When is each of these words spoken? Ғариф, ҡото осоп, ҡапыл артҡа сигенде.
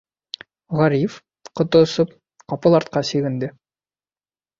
Ғариф, 0.77 1.17
ҡото 1.61 1.81
осоп, 1.87 2.15
ҡапыл 2.53 2.79
артҡа 2.79 3.05
сигенде. 3.11 3.51